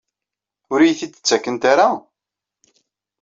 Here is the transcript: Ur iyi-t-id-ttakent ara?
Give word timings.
Ur 0.71 0.79
iyi-t-id-ttakent 0.81 1.63
ara? 1.71 1.89